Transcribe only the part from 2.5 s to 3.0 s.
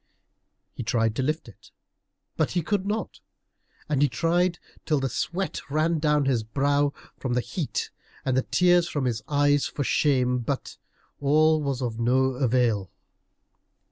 he could